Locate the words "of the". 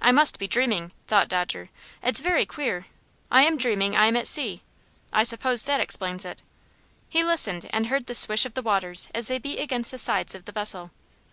8.46-8.62, 10.36-10.52